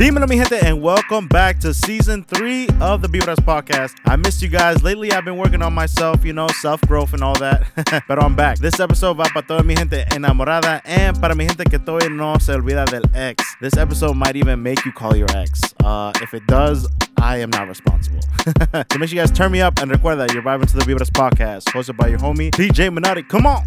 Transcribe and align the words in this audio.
Dímelo, 0.00 0.26
mi 0.26 0.36
gente, 0.36 0.58
and 0.66 0.80
welcome 0.80 1.28
back 1.28 1.58
to 1.58 1.74
season 1.74 2.24
three 2.24 2.66
of 2.80 3.02
the 3.02 3.08
Vibras 3.08 3.36
podcast. 3.36 3.96
I 4.06 4.16
missed 4.16 4.40
you 4.40 4.48
guys. 4.48 4.82
Lately, 4.82 5.12
I've 5.12 5.26
been 5.26 5.36
working 5.36 5.60
on 5.60 5.74
myself, 5.74 6.24
you 6.24 6.32
know, 6.32 6.48
self 6.62 6.80
growth 6.88 7.12
and 7.12 7.22
all 7.22 7.34
that. 7.34 7.66
but 8.08 8.18
I'm 8.18 8.34
back. 8.34 8.58
This 8.60 8.80
episode 8.80 9.18
va 9.18 9.24
para 9.24 9.42
toda 9.42 9.62
mi 9.62 9.74
gente 9.74 10.06
enamorada 10.06 10.80
and 10.86 11.20
para 11.20 11.34
mi 11.34 11.44
gente 11.44 11.64
que 11.64 11.78
todavía 11.78 12.08
no 12.08 12.38
se 12.38 12.54
olvida 12.54 12.86
del 12.86 13.02
ex. 13.14 13.44
This 13.60 13.76
episode 13.76 14.16
might 14.16 14.36
even 14.36 14.62
make 14.62 14.86
you 14.86 14.92
call 14.92 15.14
your 15.14 15.28
ex. 15.36 15.60
Uh, 15.84 16.12
if 16.22 16.32
it 16.32 16.46
does, 16.46 16.88
I 17.18 17.36
am 17.36 17.50
not 17.50 17.68
responsible. 17.68 18.22
so 18.56 18.98
make 18.98 19.10
sure 19.10 19.16
you 19.16 19.16
guys 19.16 19.30
turn 19.30 19.52
me 19.52 19.60
up 19.60 19.82
and 19.82 19.90
recuerda, 19.90 20.32
you're 20.32 20.42
vibing 20.42 20.66
to 20.70 20.76
the 20.78 20.84
Vibras 20.84 21.10
podcast, 21.10 21.64
hosted 21.74 21.98
by 21.98 22.08
your 22.08 22.20
homie 22.20 22.50
DJ 22.52 22.90
Minotti. 22.90 23.22
Come 23.28 23.46
on. 23.46 23.66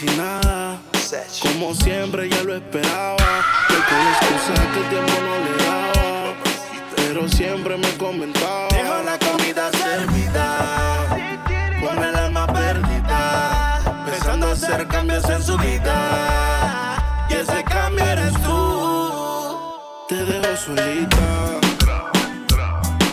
Como 0.00 0.16
nada. 0.16 0.78
Siempre 1.74 2.28
ya 2.28 2.42
lo 2.42 2.56
esperaba. 2.56 3.16
Que 3.68 3.74
con 3.74 4.00
excusas 4.08 4.66
que 4.72 4.80
el 4.80 4.88
tiempo 4.88 5.12
no 5.22 5.34
le 5.44 5.64
daba. 5.64 6.34
Pero 6.96 7.28
siempre 7.28 7.76
me 7.76 7.88
comentaba. 7.96 8.68
Dejo 8.68 9.02
la 9.04 9.18
comida 9.18 9.70
servida. 9.72 11.06
Con 11.80 12.04
el 12.04 12.16
alma 12.16 12.46
perdida. 12.46 14.04
Pensando 14.06 14.48
hacer 14.48 14.86
cambios 14.88 15.24
en 15.30 15.42
su 15.42 15.56
vida. 15.58 16.96
Y 17.30 17.34
ese 17.34 17.64
cambio 17.64 18.04
eres 18.04 18.32
tú. 18.42 19.58
Te 20.08 20.16
dejo 20.16 20.56
solita. 20.56 21.60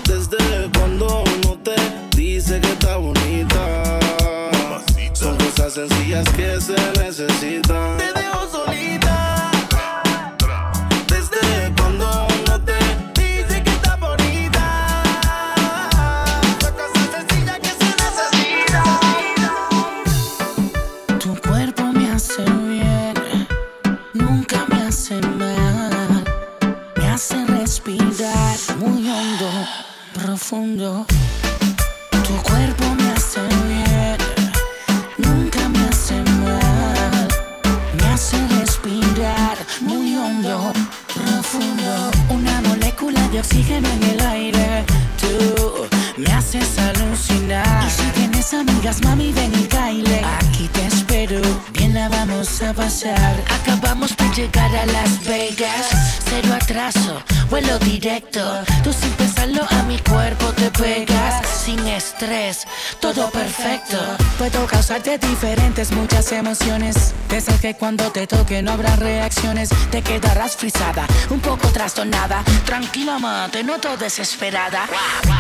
Desde 0.06 0.70
cuando 0.78 1.24
no 1.44 1.58
te 1.60 1.76
dice 2.16 2.60
que 2.60 2.72
está 2.72 2.98
bonita. 2.98 3.23
Sencillas 5.74 6.30
que 6.34 6.62
se 6.62 6.76
necesitan. 7.04 8.23
Todo 63.00 63.30
perfecto. 63.30 63.98
Puedo 64.38 64.66
causarte 64.66 65.18
diferentes, 65.18 65.92
muchas 65.92 66.32
emociones. 66.32 67.14
De 67.30 67.38
esas 67.38 67.60
que 67.60 67.74
cuando 67.76 68.12
te 68.12 68.28
toque 68.28 68.62
no 68.62 68.72
habrá 68.72 68.96
reacciones. 68.96 69.70
Te 69.92 70.02
quedarás 70.02 70.56
frisada, 70.56 71.06
un 71.30 71.40
poco 71.40 71.68
trastornada. 71.70 72.44
Tranquila, 72.66 73.20
ma, 73.20 73.50
te 73.52 73.64
noto 73.64 73.98
desesperada. 73.98 74.86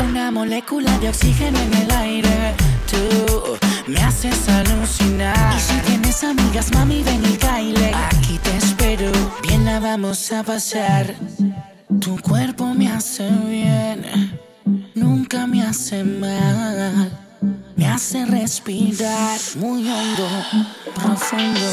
Una 0.04 0.32
molécula 0.32 0.98
de 1.00 1.10
oxígeno 1.10 1.60
en 1.60 1.74
el 1.74 1.92
aire. 1.92 2.56
Tú 2.90 3.58
me 3.88 4.02
haces 4.02 4.48
alucinar. 4.50 5.56
Y 5.58 5.60
si 5.60 5.76
tienes 5.86 6.24
amigas, 6.24 6.72
mami, 6.74 7.04
ven 7.04 7.24
y 7.26 7.38
caile. 7.38 7.92
Aquí 7.94 8.38
te 8.40 8.58
espero, 8.58 9.12
bien 9.42 9.66
la 9.66 9.80
vamos 9.80 10.32
a 10.32 10.44
pasar. 10.44 11.16
Tu 12.00 12.20
cuerpo 12.22 12.66
me 12.74 12.90
hace 12.90 13.30
bien, 13.48 14.33
nunca 15.04 15.46
me 15.46 15.62
hace 15.62 16.04
mal. 16.04 17.12
Me 17.76 17.86
hace 17.88 18.26
respirar 18.26 19.40
muy 19.58 19.82
hondo, 19.90 20.28
profundo. 20.96 21.68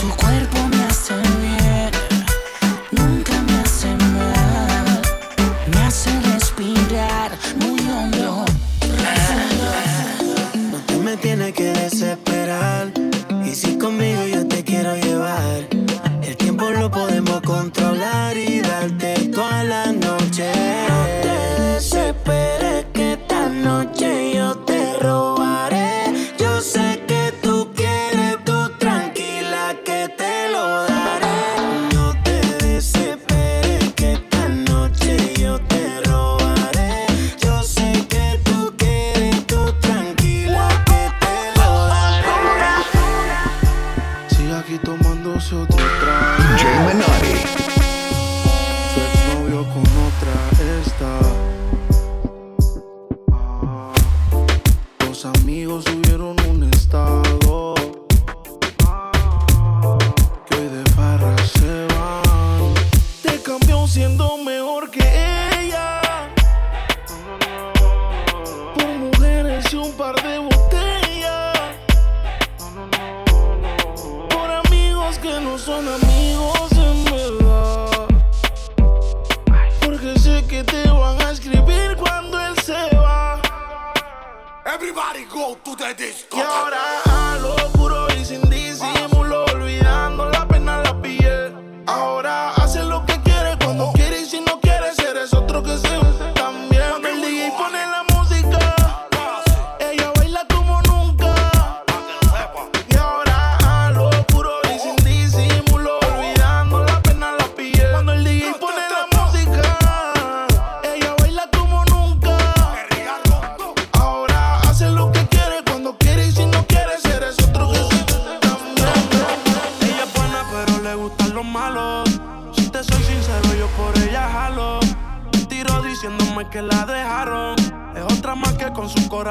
Tu 0.00 0.08
cuerpo 0.22 0.58
me 0.68 0.84
hace 0.84 1.14
bien, 1.40 1.90
nunca 2.92 3.34
me 3.42 3.54
hace 3.64 3.88
mal. 4.16 5.02
Me 5.72 5.78
hace 5.78 6.10
respirar 6.32 7.30
muy 7.60 7.80
hondo, 7.90 8.44
profundo. 8.80 9.66
No 10.72 10.78
te 10.86 10.96
me 10.98 11.16
tienes 11.16 11.52
que 11.54 11.72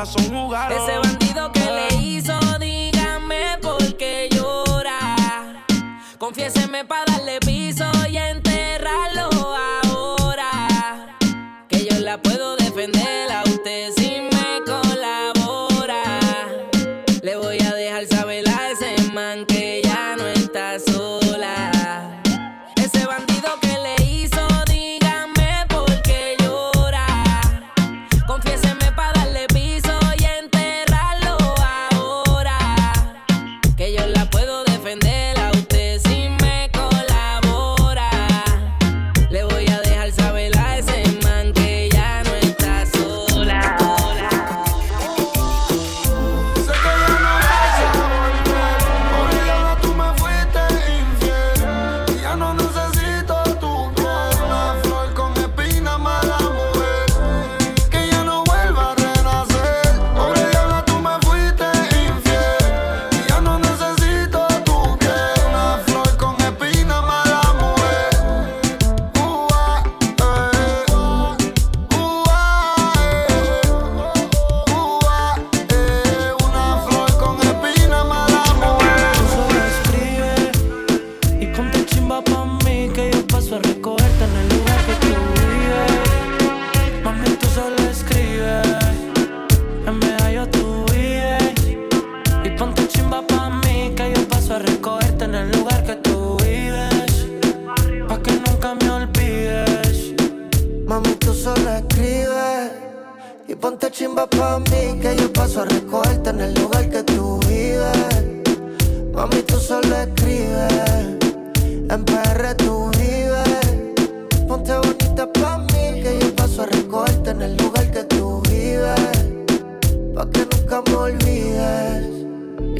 Ese 0.05 0.99
bandido 0.99 1.51
que 1.51 1.61
le 1.61 1.95
hizo, 2.03 2.37
dígame 2.59 3.57
por 3.59 3.97
qué 3.97 4.29
llora. 4.29 5.65
Confiéseme, 6.19 6.85
padre. 6.85 7.04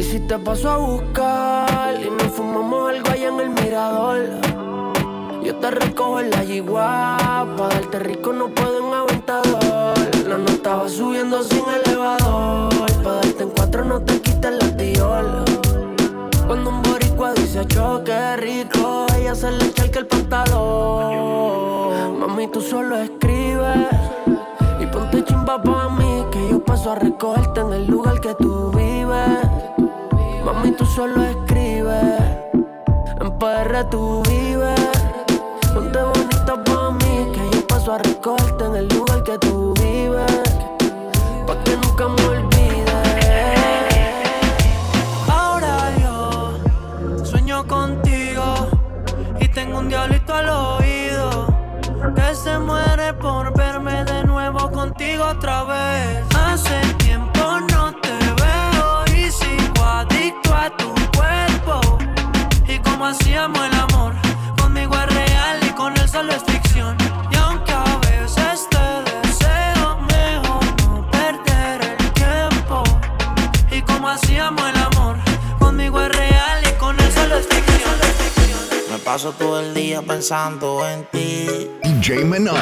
si 0.05 0.19
te 0.19 0.37
paso 0.37 0.69
a 0.69 0.77
buscar 0.77 1.99
y 1.99 2.09
nos 2.09 2.31
fumamos 2.31 2.91
algo 2.91 3.09
allá 3.09 3.27
en 3.27 3.39
el 3.39 3.49
mirador? 3.49 4.19
Yo 5.43 5.55
te 5.55 5.71
recojo 5.71 6.19
en 6.19 6.29
la 6.29 6.43
yigua, 6.43 7.17
pa' 7.57 7.69
darte 7.69 7.97
rico 7.99 8.31
no 8.31 8.49
puedo 8.49 8.87
en 8.87 8.93
aventador. 8.93 9.97
No, 10.27 10.37
no 10.37 10.49
estaba 10.49 10.87
subiendo 10.89 11.43
sin 11.43 11.63
elevador, 11.83 12.69
pa' 13.03 13.13
darte 13.13 13.43
en 13.43 13.49
cuatro 13.49 13.85
no 13.85 14.01
te 14.01 14.21
quites 14.21 14.51
la 14.51 14.77
tiola. 14.77 15.43
Cuando 16.45 16.69
un 16.69 16.83
boricua 16.83 17.33
dice 17.33 17.65
choque 17.65 18.37
rico, 18.37 19.07
ella 19.17 19.33
se 19.33 19.51
le 19.51 19.65
echa 19.65 19.85
el 19.99 20.07
pantalón. 20.07 22.19
Mami, 22.19 22.47
tú 22.47 22.61
solo 22.61 22.97
escribes 22.97 23.87
y 24.79 24.85
ponte 24.85 25.23
chimba 25.23 25.61
pa' 25.61 25.89
mí, 25.89 26.25
que 26.31 26.49
yo 26.49 26.63
paso 26.63 26.91
a 26.91 26.95
recogerte 26.95 27.61
en 27.61 27.73
el 27.73 27.87
lugar 27.87 28.21
que 28.21 28.35
tú 28.35 28.54
Mami, 30.45 30.73
tú 30.73 30.85
solo 30.85 31.23
escribes. 31.23 32.21
En 33.19 33.31
PR 33.39 33.83
tú 33.89 34.21
vives. 34.29 34.79
Ponte 35.73 35.99
bonita 35.99 36.63
pa' 36.63 36.91
mí, 36.91 37.31
que 37.33 37.49
yo 37.51 37.65
paso 37.65 37.93
a 37.93 37.97
recorte 37.97 38.63
en 38.63 38.75
el 38.75 38.87
lugar 38.89 39.23
que 39.23 39.39
tú 39.39 39.73
vives. 39.81 40.43
Pa' 41.47 41.63
que 41.63 41.75
nunca 41.77 42.07
me 42.09 42.25
olvides. 42.27 42.93
Ahora 45.27 45.77
yo 45.99 47.25
sueño 47.25 47.65
contigo 47.65 48.67
y 49.39 49.47
tengo 49.47 49.79
un 49.79 49.89
diablito 49.89 50.31
al 50.31 50.49
oído 50.49 51.47
que 52.15 52.35
se 52.35 52.59
muere 52.59 53.13
por 53.13 53.51
verme 53.57 54.05
de 54.05 54.23
nuevo 54.25 54.69
contigo 54.69 55.23
otra 55.25 55.63
vez. 55.63 56.23
Hace 56.35 56.94
paso 79.15 79.31
todo 79.31 79.61
el 79.61 79.73
día 79.73 80.01
pensando 80.01 80.85
en 80.85 81.05
ti. 81.05 81.47
DJ 81.83 82.25
Menotti. 82.25 82.59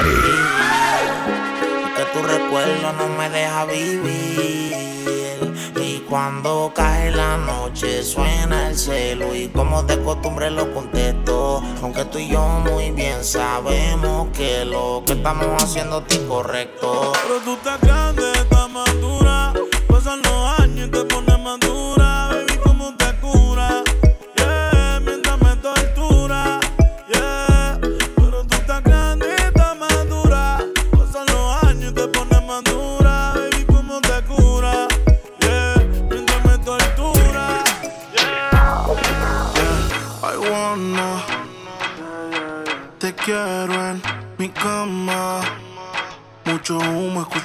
Que 1.98 2.06
tu 2.14 2.24
recuerdo 2.28 2.94
no 2.94 3.08
me 3.18 3.28
deja 3.32 3.66
vivir. 3.66 5.52
Y 5.82 5.98
cuando 6.08 6.72
cae 6.76 7.10
la 7.10 7.38
noche 7.38 8.04
suena 8.04 8.70
el 8.70 8.78
celo 8.78 9.34
y 9.34 9.48
como 9.48 9.82
de 9.82 10.00
costumbre 10.04 10.52
lo 10.52 10.72
contesto. 10.76 11.64
Aunque 11.82 12.06
tú 12.06 12.20
y 12.20 12.30
yo 12.30 12.46
muy 12.46 12.92
bien 12.92 13.24
sabemos 13.24 14.28
que 14.38 14.64
lo 14.64 15.02
que 15.08 15.14
estamos 15.14 15.48
haciendo 15.64 16.06
es 16.08 16.16
incorrecto. 16.16 17.14
Pero 17.24 17.40
tú 17.40 17.54
estás 17.54 17.82
grande. 17.82 18.33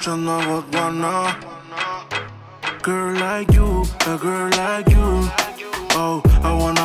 watching 0.08 0.28
I 0.28 0.60
wanna 0.72 1.36
Girl 2.82 3.14
like 3.14 3.52
you, 3.52 3.84
a 4.06 4.16
girl 4.16 4.50
like 4.50 4.88
you. 4.88 5.30
Oh, 5.92 6.22
I 6.42 6.52
wanna 6.54 6.77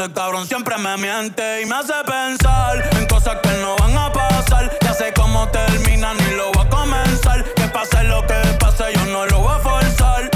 ese 0.00 0.12
cabrón 0.12 0.46
siempre 0.46 0.78
me 0.78 0.96
miente 0.96 1.62
y 1.62 1.66
me 1.66 1.74
hace 1.74 1.92
pensar 2.06 2.88
en 2.96 3.06
cosas 3.06 3.36
que 3.42 3.50
no 3.60 3.76
van 3.76 3.98
a 3.98 4.10
pasar. 4.10 4.70
Ya 4.80 4.94
sé 4.94 5.12
cómo 5.14 5.46
terminan 5.48 6.16
y 6.30 6.36
lo 6.36 6.50
voy 6.52 6.64
a 6.64 6.70
comenzar. 6.70 7.44
Que 7.54 7.64
pase 7.64 8.04
lo 8.04 8.26
que 8.26 8.40
pase, 8.58 8.84
yo 8.94 9.04
no 9.06 9.26
lo 9.26 9.40
voy 9.40 9.54
a 9.54 9.58
forzar. 9.58 10.30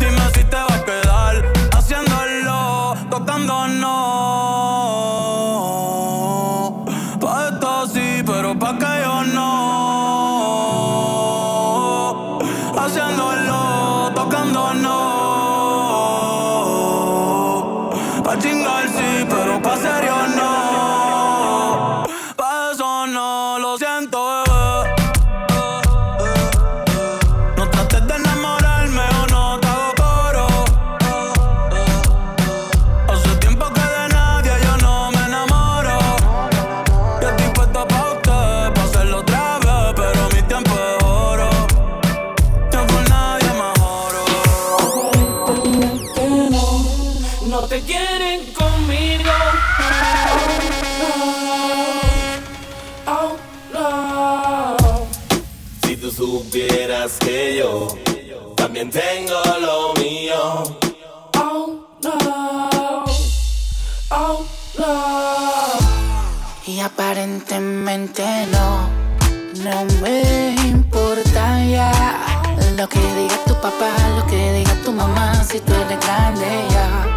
Dime 0.00 0.20
si 0.34 0.42
te 0.42 0.56
vas 0.56 0.72
a 0.72 0.84
quedar 0.84 1.44
haciéndolo, 1.76 2.96
tocándonos. 3.08 4.27
No, 67.88 68.90
no 69.64 69.86
me 70.02 70.54
importa 70.68 71.64
ya. 71.64 71.90
Lo 72.76 72.86
que 72.86 72.98
diga 72.98 73.42
tu 73.46 73.54
papá, 73.54 73.88
lo 74.14 74.26
que 74.26 74.52
diga 74.52 74.74
tu 74.84 74.92
mamá, 74.92 75.42
si 75.42 75.58
tú 75.60 75.72
eres 75.72 75.98
grande 75.98 76.66
ya. 76.68 77.07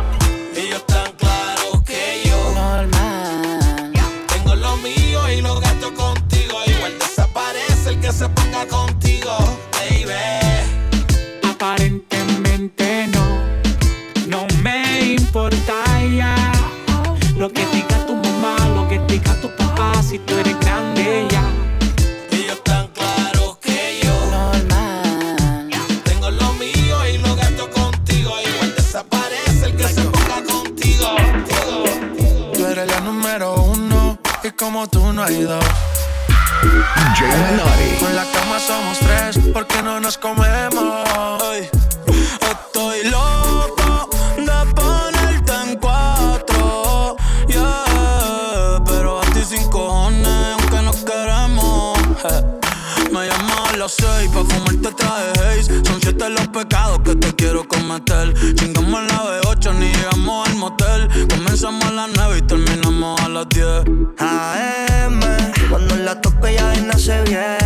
a 53.72 53.78
las 53.78 53.94
seis 53.94 54.30
Pa' 54.34 54.44
fumarte 54.44 54.92
traje 54.92 55.32
haze. 55.40 55.86
Son 55.86 56.02
siete 56.02 56.30
los 56.30 56.48
pecados 56.50 57.00
que 57.04 57.16
te 57.16 57.34
quiero 57.34 57.68
cometer. 57.68 58.34
Chingamos 58.56 58.94
a 58.94 59.04
la 59.04 59.42
B8 59.42 59.74
ni 59.76 59.92
llegamos 59.92 60.50
al 60.50 60.56
motel. 60.56 61.28
Comenzamos 61.30 61.86
a 61.86 61.92
las 61.92 62.10
nueve 62.16 62.38
y 62.40 62.42
terminamos 62.42 63.22
a 63.22 63.30
las 63.30 63.50
diez. 63.50 63.84
AM 64.18 65.20
Cuando 65.70 65.96
la 65.96 66.20
toco 66.20 66.48
ya 66.48 66.66
ven, 66.68 66.88
no 66.88 66.98
se 66.98 67.22
viene. 67.24 67.61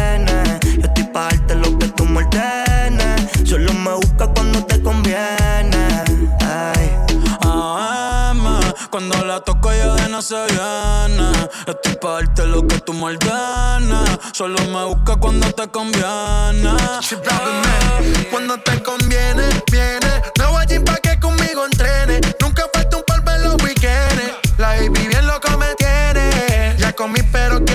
no 10.16 10.22
se 10.22 10.48
gana. 10.56 11.50
Esto 11.68 11.90
es 11.90 11.98
parte 11.98 12.46
lo 12.46 12.66
que 12.66 12.80
tú 12.80 12.94
mal 12.94 13.18
ganas. 13.18 14.18
Solo 14.32 14.58
me 14.68 14.86
busca 14.86 15.18
cuando 15.18 15.52
te 15.52 15.68
conviene. 15.68 16.72
Cuando 18.32 18.58
te 18.60 18.82
conviene, 18.82 19.44
viene. 19.70 20.12
No 20.40 20.52
voy 20.52 20.62
allí 20.62 20.80
pa' 20.80 20.96
que 21.04 21.20
conmigo 21.20 21.66
entrene. 21.66 22.22
Nunca 22.40 22.64
falta 22.74 22.96
un 22.96 23.04
par 23.04 23.24
en 23.36 23.44
los 23.44 23.62
weekends. 23.62 24.38
La 24.58 24.70
baby 24.70 25.06
bien 25.06 25.28
loco 25.28 25.50
me 25.58 25.76
tiene. 25.76 26.76
Ya 26.78 26.94
comí, 26.94 27.20
pero 27.34 27.66
que 27.66 27.75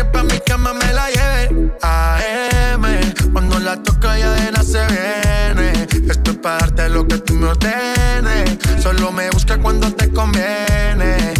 Que 0.00 0.06
pa' 0.06 0.22
mi 0.22 0.40
cama 0.40 0.72
me 0.72 0.94
la 0.94 1.10
lleve. 1.10 1.72
AM, 1.82 2.84
cuando 3.34 3.58
la 3.58 3.76
toca 3.82 4.18
ya 4.18 4.30
de 4.30 4.50
nada 4.50 4.64
se 4.64 4.80
viene. 4.86 5.86
Esto 6.08 6.30
es 6.30 6.38
para 6.38 6.60
darte 6.60 6.88
lo 6.88 7.06
que 7.06 7.18
tú 7.18 7.34
me 7.34 7.48
ordenes. 7.48 8.56
Solo 8.82 9.12
me 9.12 9.28
busca 9.28 9.58
cuando 9.58 9.92
te 9.92 10.10
conviene. 10.10 11.34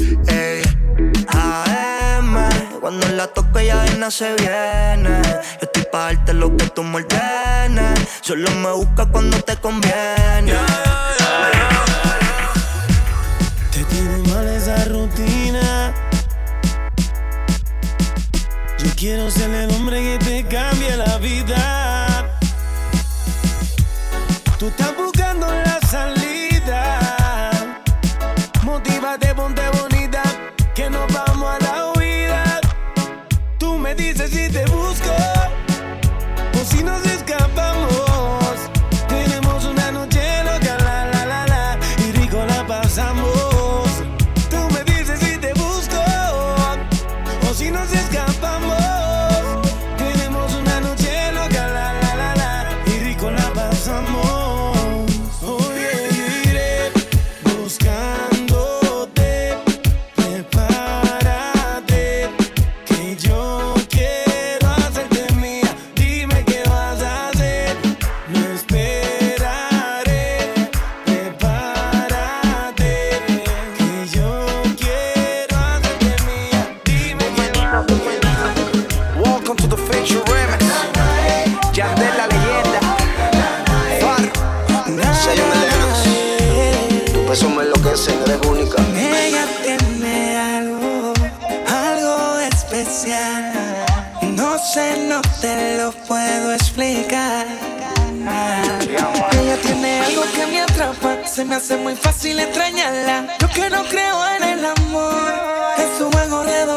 AM, 1.28 2.34
cuando 2.82 3.08
la 3.08 3.28
toco 3.28 3.60
ella 3.60 3.82
de 3.84 3.94
nada 3.94 4.10
se 4.10 4.34
viene. 4.34 5.22
Estoy 5.62 5.84
pa' 5.90 6.12
darte 6.12 6.34
lo 6.34 6.54
que 6.54 6.66
tú 6.66 6.82
me 6.82 6.96
ordenes. 6.96 7.98
Solo 8.20 8.50
me 8.56 8.72
busca 8.72 9.06
cuando 9.06 9.40
te 9.40 9.56
conviene. 9.56 10.52
Te 13.72 13.84
tiene 13.84 14.18
mal 14.28 14.46
esa 14.48 14.84
rutina. 14.84 15.29
Yo 18.82 18.90
quiero 18.96 19.30
ser 19.30 19.50
el 19.50 19.70
hombre 19.74 20.02
que 20.02 20.24
te 20.24 20.44
cambie 20.44 20.96
la 20.96 21.18
vida. 21.18 22.38
Tú 24.58 24.68
estás 24.68 24.92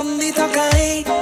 from 0.03 0.17
the 0.17 0.31
guy. 0.53 1.12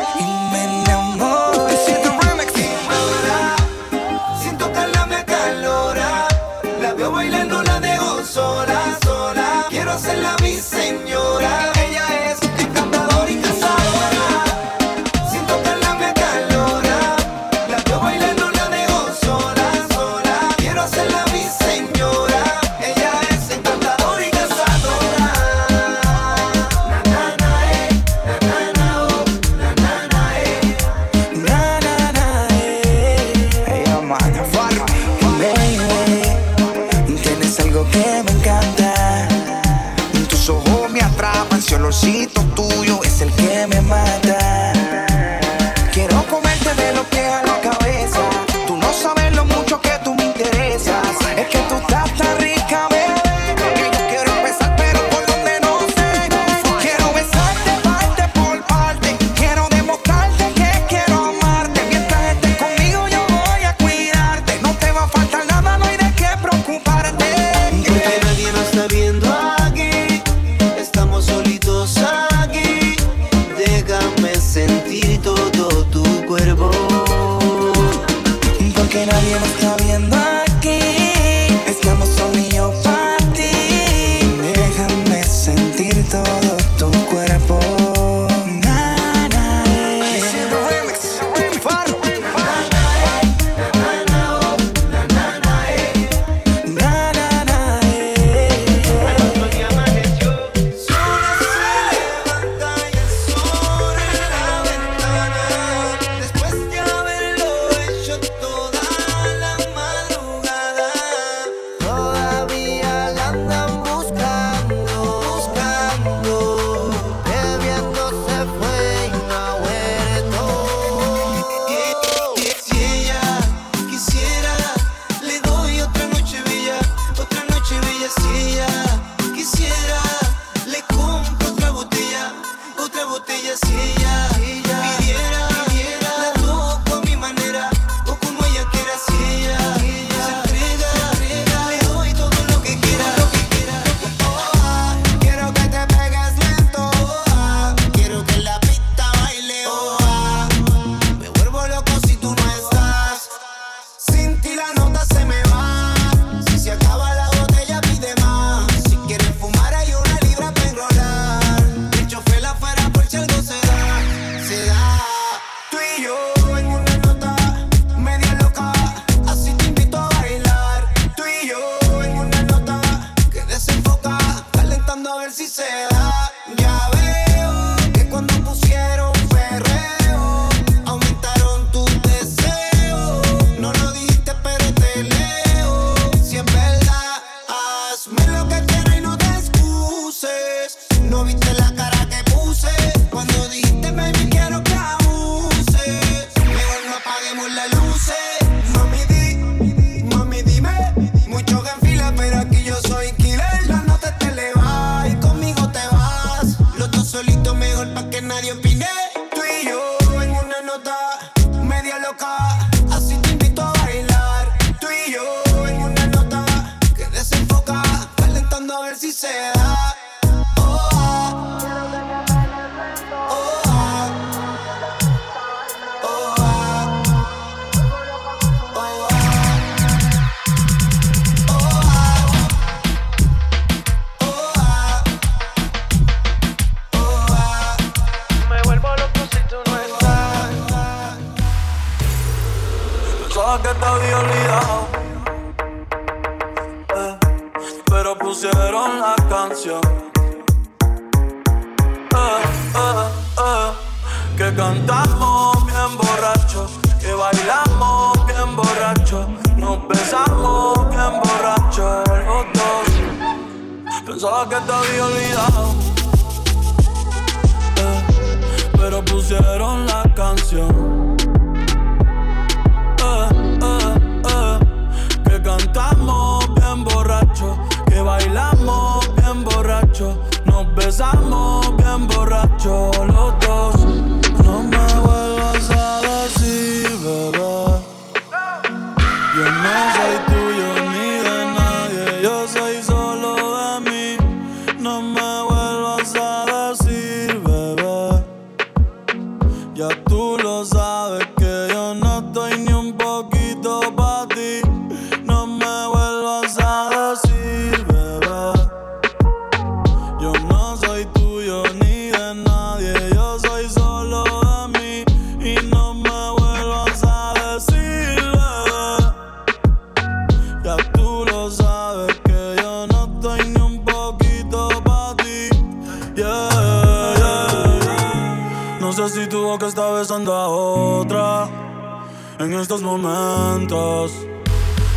Que 243.57 243.67
te 243.67 243.85
había 243.85 244.40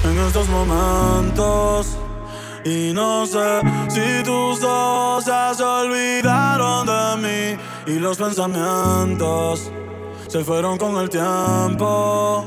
en 0.04 0.18
estos 0.26 0.48
momentos. 0.48 1.98
Y 2.64 2.92
no 2.94 3.26
sé 3.26 3.60
si 3.88 4.22
tus 4.24 4.64
ojos 4.64 5.24
se 5.24 5.62
olvidaron 5.62 6.86
de 6.86 7.16
mí 7.22 7.56
y 7.86 7.98
los 7.98 8.16
pensamientos 8.16 9.70
se 10.28 10.42
fueron 10.44 10.78
con 10.78 10.96
el 10.96 11.10
tiempo. 11.10 12.46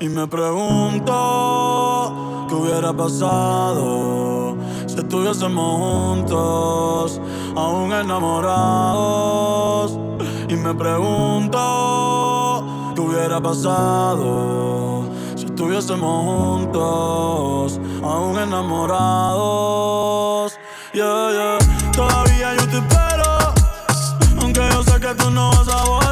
Y 0.00 0.08
me 0.08 0.28
pregunto 0.28 1.16
qué 2.48 2.54
hubiera 2.54 2.92
pasado 2.92 4.56
si 4.86 4.98
estuviésemos 4.98 5.80
juntos, 5.80 7.20
aún 7.56 7.92
enamorados. 7.92 9.98
Y 10.48 10.54
me 10.54 10.72
pregunto 10.74 12.64
qué 12.94 13.00
hubiera 13.00 13.40
pasado 13.40 14.95
estuviésemos 15.66 16.24
juntos, 16.24 17.80
aún 18.02 18.38
enamorados. 18.38 19.36
Yeah, 20.92 21.30
yeah. 21.32 21.58
Todavía 21.92 22.54
yo 22.54 22.68
te 22.68 22.78
espero, 22.78 23.54
aunque 24.40 24.60
yo 24.70 24.84
sé 24.84 25.00
que 25.00 25.12
tú 25.14 25.28
no 25.30 25.50
vas 25.50 25.68
a 25.68 25.84
volver. 25.84 26.05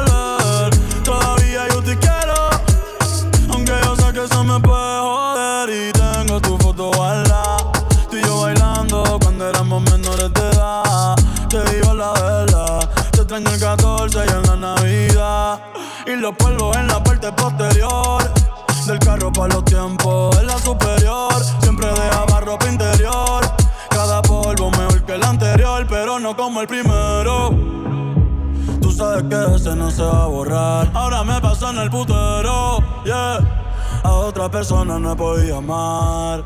Ahora 29.97 31.23
me 31.23 31.39
pasó 31.39 31.69
en 31.69 31.77
el 31.77 31.89
putero, 31.89 32.83
yeah. 33.05 33.39
A 34.03 34.11
otra 34.11 34.51
persona 34.51 34.99
no 34.99 35.13
he 35.13 35.15
podido 35.15 35.57
amar. 35.57 36.43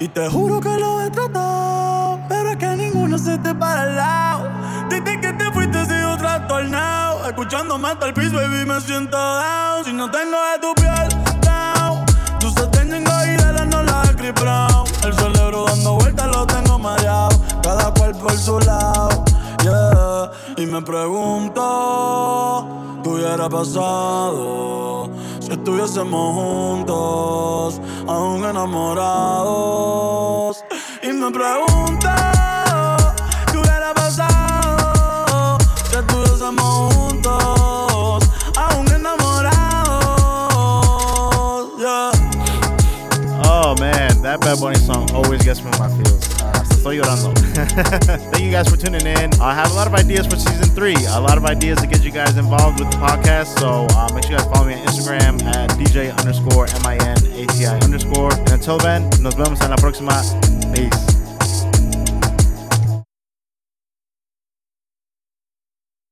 Y 0.00 0.08
te 0.08 0.30
juro 0.30 0.60
que 0.60 0.78
lo 0.78 1.02
he 1.02 1.10
tratado. 1.10 2.18
Pero 2.26 2.50
es 2.50 2.56
que 2.56 2.68
ninguno 2.68 3.18
se 3.18 3.36
te 3.38 3.54
para 3.54 3.82
al 3.82 3.96
lado. 3.96 4.48
Desde 4.88 5.20
que 5.20 5.32
te 5.34 5.52
fuiste 5.52 5.82
he 5.82 5.84
sido 5.84 6.16
trastornado. 6.16 7.26
Escuchándome 7.26 7.88
hasta 7.88 8.06
el 8.06 8.14
piso, 8.14 8.36
baby, 8.36 8.64
me 8.64 8.80
siento 8.80 9.16
down. 9.16 9.84
Si 9.84 9.92
no 9.92 10.10
tengo 10.10 10.36
de 10.52 10.58
tu 10.58 10.74
piel, 10.74 11.08
down. 11.42 12.06
Tú 12.40 12.50
se 12.50 12.66
tengo 12.68 12.96
y 12.96 13.36
la 13.36 13.64
no 13.66 13.82
la 13.82 14.02
Brown. 14.40 14.84
El 15.04 15.14
cerebro 15.14 15.66
dando 15.66 15.94
vueltas 15.96 16.26
lo 16.28 16.46
tengo 16.46 16.78
mareado. 16.78 17.38
Cada 17.62 17.92
cual 17.92 18.12
por 18.12 18.32
su 18.32 18.58
lado. 18.60 18.95
Me 20.70 20.82
pregunto 20.82 22.66
qué 23.02 23.08
hubiera 23.08 23.48
pasado 23.48 25.08
si 25.40 25.52
estuviésemos 25.52 26.34
juntos, 26.34 27.80
aún 28.06 28.44
enamorados. 28.44 29.44
Y 31.02 31.12
me 31.12 31.30
pregunto 31.30 32.08
qué 33.52 33.58
hubiera 33.58 33.94
pasado 33.94 35.56
si 35.88 35.96
estuviésemos 35.96 36.94
juntos, 36.94 38.28
aún 38.56 38.86
enamorados. 38.88 39.54
Yeah. 41.78 42.10
Oh 43.44 43.74
man, 43.78 44.20
that 44.22 44.40
Bad 44.40 44.58
Bunny 44.58 44.78
song 44.78 45.08
always 45.14 45.42
gets 45.42 45.62
me 45.62 45.70
in 45.70 45.78
my 45.78 45.88
feels. 45.96 46.35
Estoy 46.86 46.98
llorando. 46.98 47.32
Thank 48.30 48.44
you 48.44 48.52
guys 48.52 48.68
for 48.68 48.76
tuning 48.76 49.04
in. 49.04 49.30
I 49.40 49.52
have 49.54 49.72
a 49.72 49.74
lot 49.74 49.88
of 49.88 49.94
ideas 49.94 50.24
for 50.24 50.36
season 50.36 50.68
three. 50.72 50.94
A 51.08 51.20
lot 51.20 51.36
of 51.36 51.44
ideas 51.44 51.80
to 51.80 51.86
get 51.88 52.04
you 52.04 52.12
guys 52.12 52.36
involved 52.36 52.78
with 52.78 52.88
the 52.92 52.96
podcast. 52.98 53.58
So 53.58 53.88
uh, 53.96 54.08
make 54.14 54.22
sure 54.22 54.34
you 54.34 54.38
guys 54.38 54.46
follow 54.46 54.68
me 54.68 54.74
on 54.74 54.86
Instagram 54.86 55.42
at 55.42 55.70
DJ 55.70 56.16
underscore 56.16 56.68
M 56.68 56.86
I 56.86 56.94
N 56.94 57.16
A 57.32 57.46
T 57.46 57.66
I 57.66 57.76
underscore. 57.80 58.32
And 58.32 58.52
until 58.52 58.78
then, 58.78 59.10
nos 59.20 59.34
vemos 59.34 59.60
en 59.62 59.70
la 59.70 59.76
próxima. 59.76 60.12
Peace. 60.72 61.15